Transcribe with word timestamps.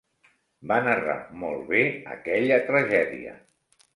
Va 0.71 0.77
narrar 0.85 1.17
molt 1.43 1.67
bé 1.73 1.83
aquella 2.15 2.59
tragèdia. 2.71 3.37